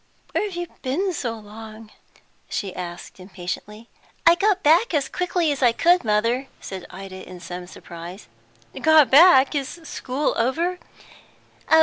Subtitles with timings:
[0.31, 1.91] "Where have you been so long?"
[2.49, 3.87] she asked impatiently.
[4.25, 8.27] "I got back as quickly as I could, mother," said Ida, in some surprise.
[8.81, 9.53] "Got back?
[9.53, 10.79] Is school over?"